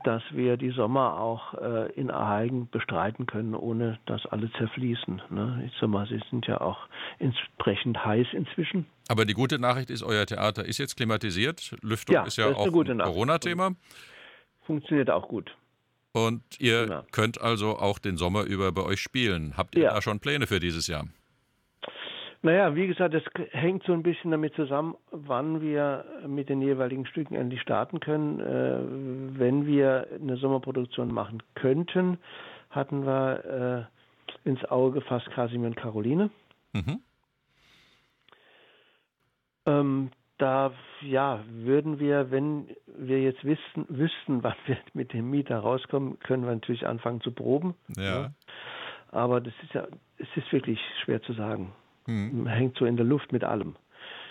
Dass 0.05 0.23
wir 0.31 0.55
die 0.55 0.69
Sommer 0.69 1.19
auch 1.19 1.53
äh, 1.55 1.91
in 1.93 2.09
Erheigen 2.09 2.69
bestreiten 2.69 3.25
können, 3.25 3.55
ohne 3.55 3.99
dass 4.05 4.25
alle 4.25 4.49
zerfließen. 4.53 5.21
Ne? 5.29 5.63
Die 5.65 5.79
Sommer 5.79 6.05
sie 6.05 6.21
sind 6.29 6.47
ja 6.47 6.61
auch 6.61 6.77
entsprechend 7.19 8.03
heiß 8.03 8.27
inzwischen. 8.31 8.85
Aber 9.09 9.25
die 9.25 9.33
gute 9.33 9.59
Nachricht 9.59 9.89
ist, 9.89 10.03
euer 10.03 10.25
Theater 10.25 10.63
ist 10.63 10.77
jetzt 10.77 10.95
klimatisiert. 10.95 11.75
Lüftung 11.81 12.15
ja, 12.15 12.23
ist 12.23 12.37
ja 12.37 12.49
ist 12.49 12.55
auch 12.55 12.65
ein 12.65 12.99
Corona-Thema. 12.99 13.71
Funktioniert 14.65 15.09
auch 15.09 15.27
gut. 15.27 15.51
Und 16.13 16.41
ihr 16.59 16.85
genau. 16.85 17.03
könnt 17.11 17.41
also 17.41 17.77
auch 17.77 17.99
den 17.99 18.17
Sommer 18.17 18.43
über 18.43 18.71
bei 18.71 18.83
euch 18.83 19.01
spielen. 19.01 19.55
Habt 19.57 19.75
ihr 19.75 19.83
ja. 19.83 19.93
da 19.93 20.01
schon 20.01 20.19
Pläne 20.19 20.47
für 20.47 20.59
dieses 20.59 20.87
Jahr? 20.87 21.05
Naja, 22.43 22.75
wie 22.75 22.87
gesagt, 22.87 23.13
das 23.13 23.23
hängt 23.51 23.83
so 23.83 23.93
ein 23.93 24.01
bisschen 24.01 24.31
damit 24.31 24.55
zusammen, 24.55 24.95
wann 25.11 25.61
wir 25.61 26.05
mit 26.27 26.49
den 26.49 26.61
jeweiligen 26.61 27.05
Stücken 27.05 27.35
endlich 27.35 27.61
starten 27.61 27.99
können. 27.99 28.39
Äh, 28.39 29.39
wenn 29.39 29.67
wir 29.67 30.07
eine 30.19 30.37
Sommerproduktion 30.37 31.13
machen 31.13 31.43
könnten, 31.53 32.17
hatten 32.71 33.05
wir 33.05 33.87
äh, 34.45 34.49
ins 34.49 34.63
Auge 34.65 35.01
gefasst 35.01 35.29
Kasimir 35.29 35.67
und 35.67 35.75
Caroline. 35.75 36.31
Mhm. 36.73 37.01
Ähm, 39.67 40.11
da 40.39 40.71
ja, 41.01 41.43
würden 41.47 41.99
wir, 41.99 42.31
wenn 42.31 42.69
wir 42.87 43.21
jetzt 43.21 43.43
wissen, 43.43 43.85
wüssten, 43.87 44.41
wann 44.43 44.55
wir 44.65 44.77
mit 44.93 45.13
dem 45.13 45.29
Mieter 45.29 45.59
rauskommen, 45.59 46.17
können 46.19 46.43
wir 46.43 46.53
natürlich 46.53 46.87
anfangen 46.87 47.21
zu 47.21 47.31
proben. 47.31 47.75
Ja. 47.95 48.03
ja. 48.03 48.31
Aber 49.11 49.41
das 49.41 49.53
ist 49.61 49.73
ja, 49.73 49.87
es 50.17 50.27
ist 50.35 50.51
wirklich 50.51 50.79
schwer 51.03 51.21
zu 51.21 51.33
sagen. 51.33 51.73
Hm. 52.05 52.47
Hängt 52.47 52.77
so 52.77 52.85
in 52.85 52.97
der 52.97 53.05
Luft 53.05 53.31
mit 53.31 53.43
allem. 53.43 53.75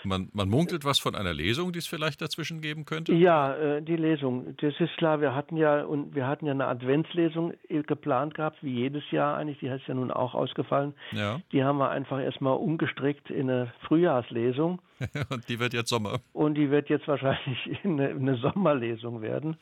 Man, 0.03 0.29
man, 0.33 0.49
munkelt 0.49 0.83
was 0.83 0.99
von 0.99 1.15
einer 1.15 1.33
Lesung, 1.33 1.71
die 1.71 1.79
es 1.79 1.87
vielleicht 1.87 2.21
dazwischen 2.21 2.61
geben 2.61 2.85
könnte? 2.85 3.13
Ja, 3.13 3.55
äh, 3.55 3.81
die 3.81 3.95
Lesung. 3.95 4.55
Das 4.57 4.73
ist 4.79 4.97
klar. 4.97 5.21
Wir 5.21 5.35
hatten 5.35 5.57
ja 5.57 5.83
und 5.83 6.15
wir 6.15 6.27
hatten 6.27 6.45
ja 6.45 6.53
eine 6.53 6.67
Adventslesung 6.67 7.53
äh, 7.69 7.83
geplant 7.83 8.33
gehabt, 8.33 8.63
wie 8.63 8.73
jedes 8.73 9.03
Jahr 9.11 9.37
eigentlich. 9.37 9.59
Die 9.59 9.67
ist 9.67 9.87
ja 9.87 9.93
nun 9.93 10.11
auch 10.11 10.33
ausgefallen. 10.33 10.93
Ja. 11.11 11.39
Die 11.51 11.63
haben 11.63 11.77
wir 11.77 11.91
einfach 11.91 12.19
erstmal 12.19 12.57
umgestrickt 12.57 13.29
in 13.29 13.49
eine 13.49 13.73
Frühjahrslesung. 13.87 14.81
und 15.29 15.47
die 15.49 15.59
wird 15.59 15.73
jetzt 15.73 15.89
Sommer. 15.89 16.19
Und 16.33 16.55
die 16.55 16.71
wird 16.71 16.89
jetzt 16.89 17.07
wahrscheinlich 17.07 17.79
eine, 17.83 18.09
eine 18.09 18.37
Sommerlesung 18.37 19.21
werden. 19.21 19.57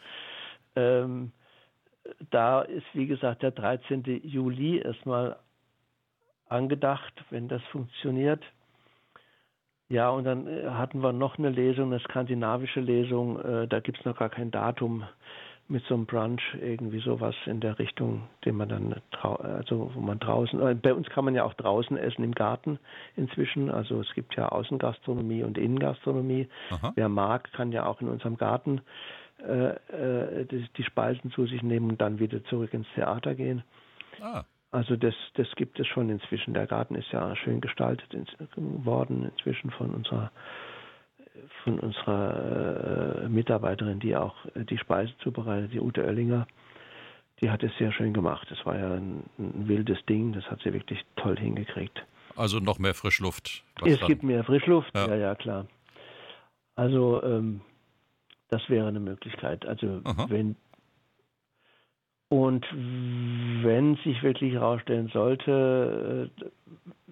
Ähm, 0.76 1.32
da 2.32 2.62
ist, 2.62 2.86
wie 2.94 3.08
gesagt, 3.08 3.44
der 3.44 3.52
13. 3.52 4.22
Juli 4.24 4.80
erstmal 4.80 5.38
angedacht, 6.50 7.14
wenn 7.30 7.48
das 7.48 7.62
funktioniert. 7.72 8.44
Ja, 9.90 10.10
und 10.10 10.24
dann 10.24 10.48
äh, 10.48 10.70
hatten 10.70 11.02
wir 11.02 11.14
noch 11.14 11.40
eine 11.40 11.50
Lesung, 11.50 11.92
eine 11.92 12.00
skandinavische 12.00 12.80
Lesung. 12.80 13.40
Äh, 13.40 13.68
da 13.68 13.80
gibt 13.80 14.00
es 14.00 14.06
noch 14.06 14.18
gar 14.18 14.30
kein 14.30 14.52
Datum 14.52 15.04
mit 15.68 15.84
so 15.86 15.94
einem 15.94 16.06
Brunch, 16.06 16.42
irgendwie 16.60 17.00
sowas 17.00 17.36
in 17.46 17.60
der 17.60 17.78
Richtung, 17.78 18.28
den 18.44 18.56
man 18.56 18.70
dann, 18.70 18.96
also 19.22 19.92
wo 19.94 20.00
man 20.00 20.20
draußen, 20.20 20.60
äh, 20.62 20.76
bei 20.76 20.94
uns 20.94 21.10
kann 21.10 21.26
man 21.26 21.36
ja 21.36 21.44
auch 21.44 21.54
draußen 21.56 21.98
essen 21.98 22.24
im 22.24 22.34
Garten 22.34 22.80
inzwischen. 23.16 23.70
Also 23.70 24.00
es 24.02 24.12
gibt 24.14 24.36
ja 24.36 24.50
Außengastronomie 24.50 25.44
und 25.44 25.58
Innengastronomie. 25.58 26.48
Aha. 26.72 26.92
Wer 26.96 27.10
mag, 27.10 27.52
kann 27.54 27.72
ja 27.72 27.86
auch 27.86 28.02
in 28.02 28.10
unserem 28.10 28.38
Garten 28.38 28.82
äh, 29.40 30.46
die, 30.46 30.68
die, 30.76 30.84
Speisen 30.84 31.32
zu 31.32 31.46
sich 31.46 31.64
nehmen 31.64 31.92
und 31.92 32.02
dann 32.02 32.20
wieder 32.20 32.44
zurück 32.46 32.74
ins 32.74 32.88
Theater 32.96 33.36
gehen. 33.36 33.64
Ah. 34.22 34.44
Also 34.72 34.96
das, 34.96 35.16
das 35.34 35.48
gibt 35.56 35.80
es 35.80 35.88
schon 35.88 36.10
inzwischen. 36.10 36.54
Der 36.54 36.68
Garten 36.68 36.96
ist 36.96 37.12
ja 37.12 37.36
schön 37.36 37.60
gestaltet 37.62 38.14
worden 38.56 39.30
inzwischen 39.32 39.72
von 39.72 39.92
unserer 39.92 40.32
von 41.64 41.80
unserer 41.80 43.24
äh, 43.24 43.30
Mitarbeiterin, 43.30 44.00
die 44.00 44.16
auch 44.16 44.36
äh, 44.56 44.66
die 44.66 44.78
Speise 44.78 45.14
zubereitet, 45.20 45.72
die 45.74 45.80
Ute 45.80 46.04
Oellinger. 46.06 46.48
Die 47.42 47.50
hat 47.50 47.64
es 47.64 47.72
sehr 47.78 47.92
schön 47.92 48.14
gemacht. 48.14 48.48
Das 48.50 48.66
war 48.66 48.78
ja 48.78 48.94
ein, 48.94 49.24
ein 49.38 49.68
wildes 49.68 49.98
Ding. 50.08 50.34
Das 50.34 50.44
hat 50.52 50.62
sie 50.62 50.74
wirklich 50.74 51.00
toll 51.16 51.38
hingekriegt. 51.38 52.06
Also 52.36 52.60
noch 52.60 52.80
mehr 52.80 52.94
Frischluft. 52.94 53.64
Es 53.86 54.00
dann? 54.00 54.08
gibt 54.08 54.24
mehr 54.24 54.44
Frischluft. 54.44 54.94
Ja, 54.96 55.08
ja, 55.08 55.16
ja 55.16 55.36
klar. 55.36 55.66
Also 56.76 57.24
ähm, 57.24 57.62
das 58.50 58.68
wäre 58.70 58.88
eine 58.88 59.00
Möglichkeit. 59.00 59.66
Also 59.66 60.02
Aha. 60.04 60.26
wenn 60.30 60.56
und 62.30 62.66
wenn 62.72 63.96
sich 63.98 64.22
wirklich 64.22 64.54
herausstellen 64.54 65.10
sollte, 65.12 66.30
äh, 66.40 66.46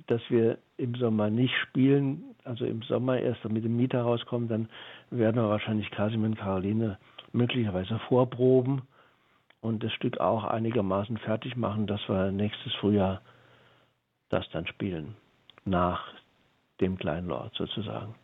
dass 0.05 0.21
wir 0.29 0.59
im 0.77 0.95
Sommer 0.95 1.29
nicht 1.29 1.53
spielen, 1.63 2.23
also 2.43 2.65
im 2.65 2.83
Sommer 2.83 3.19
erst 3.19 3.43
mit 3.45 3.63
dem 3.63 3.75
Mieter 3.75 4.03
rauskommen, 4.03 4.47
dann 4.47 4.69
werden 5.09 5.35
wir 5.35 5.49
wahrscheinlich 5.49 5.89
Kasim 5.91 6.23
und 6.23 6.37
Caroline 6.37 6.97
möglicherweise 7.33 7.99
vorproben 8.07 8.83
und 9.61 9.83
das 9.83 9.91
Stück 9.93 10.19
auch 10.19 10.43
einigermaßen 10.43 11.17
fertig 11.17 11.57
machen, 11.57 11.87
dass 11.87 12.07
wir 12.07 12.31
nächstes 12.31 12.73
Frühjahr 12.75 13.21
das 14.29 14.47
dann 14.51 14.67
spielen. 14.67 15.15
Nach 15.65 16.07
dem 16.79 16.97
kleinen 16.97 17.27
Lord 17.27 17.53
sozusagen. 17.55 18.15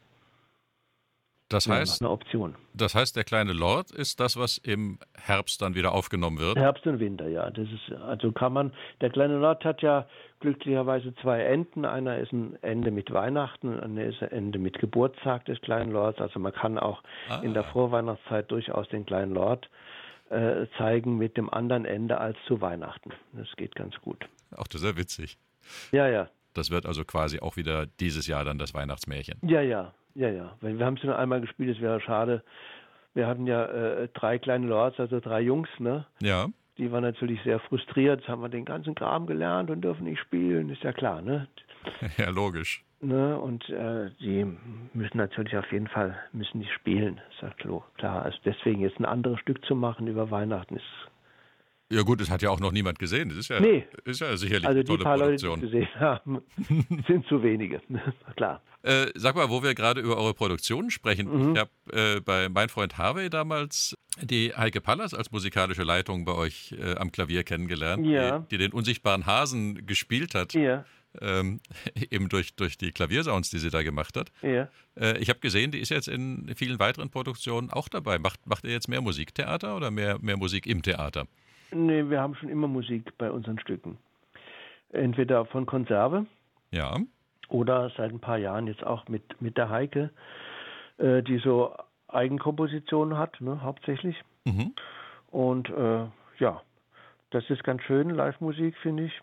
Das 1.54 1.70
heißt, 1.70 2.02
eine 2.02 2.10
Option. 2.10 2.56
Das 2.74 2.96
heißt, 2.96 3.16
der 3.16 3.24
kleine 3.24 3.54
Lord 3.54 3.92
ist 3.92 4.20
das, 4.20 4.38
was 4.38 4.58
im 4.58 4.98
Herbst 5.16 5.62
dann 5.62 5.76
wieder 5.76 5.94
aufgenommen 5.94 6.40
wird? 6.40 6.58
Herbst 6.58 6.88
und 6.88 7.00
Winter, 7.00 7.28
ja. 7.28 7.52
Das 7.52 7.68
ist, 7.68 7.96
also 8.02 8.32
kann 8.32 8.54
man, 8.54 8.74
der 9.02 9.12
kleine 9.12 9.38
Lord 9.38 9.64
hat 9.64 9.82
ja 9.84 10.08
glücklicherweise 10.40 11.14
zwei 11.22 11.44
Enden. 11.44 11.86
Einer 11.86 12.18
ist 12.18 12.32
ein 12.32 12.58
Ende 12.64 12.90
mit 12.90 13.12
Weihnachten 13.12 13.70
und 13.70 13.80
einer 13.80 14.06
ist 14.06 14.22
ein 14.24 14.32
Ende 14.32 14.58
mit 14.58 14.80
Geburtstag 14.80 15.46
des 15.46 15.62
kleinen 15.62 15.92
Lords. 15.92 16.20
Also 16.20 16.40
man 16.40 16.54
kann 16.54 16.80
auch 16.80 17.04
ah. 17.30 17.42
in 17.44 17.54
der 17.54 17.64
Vorweihnachtszeit 17.64 18.50
durchaus 18.50 18.90
den 18.90 19.06
kleinen 19.06 19.34
Lord 19.34 19.70
äh, 20.32 20.66
zeigen 20.80 21.18
mit 21.18 21.38
dem 21.38 21.54
anderen 21.54 21.86
Ende 21.86 22.18
als 22.18 22.38
zu 22.48 22.62
Weihnachten. 22.62 23.12
Das 23.34 23.48
geht 23.58 23.76
ganz 23.76 23.96
gut. 24.02 24.26
Auch 24.56 24.68
das 24.68 24.82
ist 24.82 24.88
ja 24.88 24.98
witzig. 24.98 25.38
Ja, 25.92 26.08
ja. 26.08 26.30
Das 26.54 26.72
wird 26.72 26.86
also 26.86 27.04
quasi 27.04 27.40
auch 27.40 27.58
wieder 27.58 27.86
dieses 28.00 28.28
Jahr 28.28 28.46
dann 28.46 28.58
das 28.58 28.74
Weihnachtsmärchen. 28.74 29.40
Ja, 29.44 29.62
ja. 29.62 29.94
Ja, 30.16 30.30
ja. 30.30 30.56
Wir 30.62 30.86
haben 30.86 30.98
es 30.98 31.04
nur 31.04 31.18
einmal 31.18 31.42
gespielt, 31.42 31.76
es 31.76 31.82
wäre 31.82 32.00
schade. 32.00 32.44
Wir 33.14 33.28
hatten 33.28 33.48
ja 33.48 33.66
äh, 33.66 34.08
drei 34.14 34.38
kleine 34.38 34.68
Lords, 34.68 35.00
also 35.00 35.20
drei 35.20 35.42
Jungs, 35.42 35.70
ne? 35.80 36.06
Ja. 36.22 36.48
Die 36.78 36.92
waren 36.92 37.04
natürlich 37.04 37.42
sehr 37.44 37.60
frustriert. 37.60 38.22
Jetzt 38.22 38.30
haben 38.30 38.42
wir 38.42 38.50
den 38.50 38.66
ganzen 38.66 38.96
Kram 38.96 39.28
gelernt 39.28 39.70
und 39.70 39.82
dürfen 39.82 40.06
nicht 40.06 40.20
spielen, 40.20 40.70
ist 40.70 40.84
ja 40.84 40.94
klar, 40.94 41.22
ne? 41.22 41.48
Ja, 42.18 42.30
logisch. 42.30 42.84
Ne? 43.02 43.38
Und 43.38 43.70
äh, 43.70 44.12
die 44.22 44.46
müssen 44.94 45.18
natürlich 45.18 45.58
auf 45.58 45.70
jeden 45.72 45.88
Fall 45.88 46.18
müssen 46.32 46.62
die 46.62 46.68
spielen, 46.68 47.20
ist 47.32 47.42
ja 47.42 47.50
klar. 47.98 48.24
Also 48.24 48.38
deswegen 48.46 48.80
jetzt 48.80 48.98
ein 48.98 49.06
anderes 49.06 49.40
Stück 49.42 49.64
zu 49.66 49.76
machen 49.76 50.08
über 50.08 50.32
Weihnachten 50.32 50.78
ist 50.78 51.10
ja 51.94 52.02
gut, 52.02 52.22
es 52.22 52.30
hat 52.30 52.42
ja 52.42 52.50
auch 52.50 52.60
noch 52.60 52.72
niemand 52.72 53.00
gesehen. 53.00 53.30
Das 53.30 53.38
ist 53.38 53.50
ja, 53.50 53.60
nee. 53.60 53.86
ist 54.06 54.22
ja 54.22 54.36
sicherlich 54.36 54.68
also 54.68 54.80
eine 54.80 54.86
tolle 54.86 55.04
paar 55.04 55.18
Produktion. 55.18 55.62
Leute, 55.62 55.72
die 55.72 55.84
es 55.84 55.88
gesehen 55.88 56.00
haben, 56.00 56.42
sind 57.08 57.26
zu 57.28 57.44
wenige. 57.44 57.82
Klar. 58.36 58.62
Äh, 58.84 59.08
sag 59.16 59.36
mal, 59.36 59.50
wo 59.50 59.64
wir 59.64 59.74
gerade 59.76 60.02
über 60.02 60.18
eure 60.18 60.34
Produktionen 60.34 60.92
sprechen. 60.92 61.30
Mhm. 61.30 61.54
Ich 61.54 61.60
habe 61.60 61.72
äh, 62.18 62.20
bei 62.20 62.50
Mein 62.50 62.68
Freund 62.68 62.98
Harvey 62.98 63.30
damals 63.30 63.96
die 64.22 64.54
Heike 64.56 64.82
Pallas 64.82 65.14
als 65.14 65.32
musikalische 65.32 65.84
Leitung 65.84 66.26
bei 66.26 66.34
euch 66.34 66.76
äh, 66.78 66.96
am 66.96 67.12
Klavier 67.12 67.44
kennengelernt, 67.44 68.06
ja. 68.06 68.40
die, 68.40 68.50
die, 68.50 68.58
den 68.58 68.74
unsichtbaren 68.74 69.26
Hasen 69.26 69.86
gespielt 69.86 70.36
hat. 70.36 70.54
Ja. 70.54 70.84
Ähm, 71.22 71.62
eben 72.12 72.28
durch, 72.28 72.56
durch 72.56 72.78
die 72.78 72.92
Klaviersounds, 72.92 73.50
die 73.52 73.60
sie 73.60 73.70
da 73.70 73.84
gemacht 73.84 74.18
hat. 74.18 74.32
Ja. 74.42 74.68
Äh, 75.00 75.18
ich 75.20 75.30
habe 75.30 75.40
gesehen, 75.40 75.72
die 75.72 75.80
ist 75.80 75.90
jetzt 75.90 76.10
in 76.10 76.52
vielen 76.56 76.80
weiteren 76.80 77.10
Produktionen 77.10 77.70
auch 77.70 77.88
dabei. 77.88 78.20
Macht, 78.20 78.46
macht 78.48 78.66
ihr 78.66 78.72
jetzt 78.72 78.90
mehr 78.90 79.02
Musiktheater 79.02 79.78
oder 79.78 79.92
mehr, 79.92 80.20
mehr 80.20 80.38
Musik 80.38 80.68
im 80.68 80.82
Theater? 80.82 81.26
Nee, 81.74 82.10
wir 82.10 82.22
haben 82.22 82.36
schon 82.36 82.50
immer 82.50 82.68
Musik 82.68 83.18
bei 83.18 83.32
unseren 83.32 83.60
Stücken. 83.60 83.98
Entweder 84.92 85.46
von 85.46 85.66
Konserve. 85.66 86.26
Ja. 86.72 86.98
Oder 87.50 87.92
seit 87.98 88.12
ein 88.12 88.20
paar 88.20 88.38
Jahren 88.38 88.68
jetzt 88.68 88.84
auch 88.84 89.08
mit, 89.08 89.42
mit 89.42 89.58
der 89.58 89.70
Heike, 89.70 90.12
äh, 90.98 91.22
die 91.22 91.38
so 91.38 91.76
Eigenkompositionen 92.08 93.18
hat, 93.18 93.40
ne, 93.42 93.62
hauptsächlich. 93.62 94.16
Mhm. 94.46 94.74
Und 95.28 95.70
äh, 95.70 96.06
ja, 96.40 96.62
das 97.32 97.50
ist 97.50 97.64
ganz 97.64 97.82
schön, 97.84 98.10
Live-Musik, 98.12 98.78
finde 98.78 99.06
ich. 99.06 99.22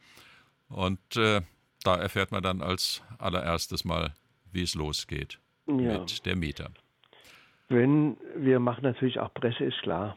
Und 0.68 1.16
äh, 1.16 1.42
da 1.84 1.96
erfährt 1.96 2.32
man 2.32 2.42
dann 2.42 2.62
als 2.62 3.02
allererstes 3.18 3.84
mal, 3.84 4.14
wie 4.50 4.62
es 4.62 4.74
losgeht 4.74 5.38
ja. 5.68 5.98
mit 5.98 6.26
der 6.26 6.36
Mieter. 6.36 6.70
Wenn 7.68 8.16
wir 8.36 8.60
machen 8.60 8.82
natürlich 8.82 9.18
auch 9.18 9.32
Presse, 9.34 9.64
ist 9.64 9.80
klar. 9.82 10.16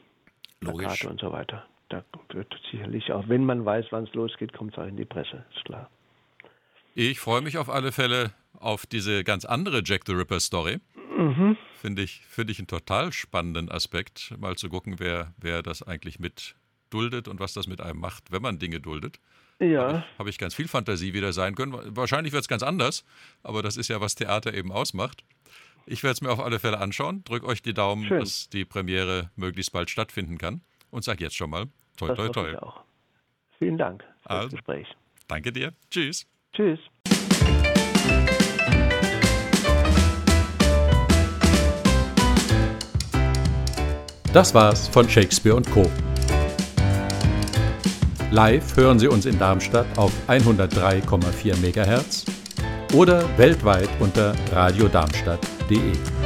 Logisch. 0.62 0.86
Plakate 0.86 1.10
und 1.10 1.20
so 1.20 1.32
weiter. 1.32 1.66
Da 1.90 2.04
wird 2.32 2.54
sicherlich 2.72 3.12
auch, 3.12 3.28
wenn 3.28 3.46
man 3.46 3.66
weiß, 3.66 3.88
wann 3.90 4.04
es 4.04 4.14
losgeht, 4.14 4.54
kommt 4.54 4.74
es 4.74 4.78
auch 4.78 4.86
in 4.86 4.98
die 4.98 5.06
Presse, 5.06 5.44
ist 5.56 5.66
klar. 5.66 5.90
Ich 6.94 7.20
freue 7.20 7.42
mich 7.42 7.58
auf 7.58 7.70
alle 7.70 7.92
Fälle 7.92 8.32
auf 8.60 8.86
diese 8.86 9.24
ganz 9.24 9.46
andere 9.46 9.82
Jack 9.84 10.02
the 10.06 10.14
Ripper 10.14 10.40
Story. 10.40 10.80
Mhm. 11.18 11.58
Finde 11.76 12.04
ich, 12.04 12.22
find 12.28 12.50
ich 12.50 12.60
einen 12.60 12.68
total 12.68 13.12
spannenden 13.12 13.70
Aspekt, 13.72 14.36
mal 14.38 14.56
zu 14.56 14.70
gucken, 14.70 14.96
wer, 15.00 15.34
wer 15.38 15.64
das 15.64 15.82
eigentlich 15.82 16.20
mit 16.20 16.56
duldet 16.90 17.28
und 17.28 17.40
was 17.40 17.54
das 17.54 17.68
mit 17.68 17.82
einem 17.82 18.00
macht, 18.00 18.32
wenn 18.32 18.42
man 18.42 18.60
Dinge 18.60 18.80
duldet. 18.80 19.20
Ja. 19.60 19.82
Habe 19.82 19.98
ich, 19.98 20.20
hab 20.20 20.28
ich 20.28 20.38
ganz 20.38 20.56
viel 20.56 20.68
Fantasie 20.68 21.14
wieder 21.14 21.34
sein 21.34 21.56
können. 21.56 21.74
Wahrscheinlich 21.96 22.34
wird 22.34 22.44
es 22.44 22.48
ganz 22.48 22.64
anders, 22.64 23.04
aber 23.44 23.62
das 23.62 23.78
ist 23.78 23.90
ja, 23.90 24.00
was 24.00 24.16
Theater 24.16 24.54
eben 24.54 24.72
ausmacht. 24.72 25.24
Ich 25.86 26.04
werde 26.04 26.14
es 26.14 26.22
mir 26.22 26.30
auf 26.32 26.40
alle 26.40 26.60
Fälle 26.60 26.80
anschauen. 26.80 27.24
Drück 27.24 27.44
euch 27.44 27.62
die 27.62 27.74
Daumen, 27.74 28.06
Schön. 28.06 28.20
dass 28.20 28.50
die 28.50 28.66
Premiere 28.66 29.32
möglichst 29.36 29.72
bald 29.72 29.90
stattfinden 29.90 30.38
kann. 30.38 30.62
Und 30.92 31.04
sag 31.04 31.20
jetzt 31.22 31.36
schon 31.36 31.50
mal, 31.50 31.66
toi, 31.98 32.14
toi, 32.16 32.30
toi. 32.30 32.56
auch. 32.58 32.82
Vielen 33.58 33.78
Dank 33.78 34.04
für 34.24 34.30
Also. 34.30 34.44
das 34.50 34.52
Gespräch. 34.56 34.88
Danke 35.28 35.52
dir. 35.52 35.74
Tschüss. 35.92 36.26
Tschüss. 36.54 36.80
Das 44.34 44.54
war's 44.54 44.88
von 44.88 45.10
Shakespeare 45.10 45.56
und 45.56 45.70
Co. 45.72 45.90
Live 48.32 48.78
hören 48.78 49.00
Sie 49.00 49.08
uns 49.08 49.26
in 49.26 49.40
Darmstadt 49.40 49.88
auf 49.98 50.12
103,4 50.28 51.56
MHz 51.58 52.26
oder 52.94 53.26
weltweit 53.38 53.90
unter 54.00 54.36
de. 55.70 56.19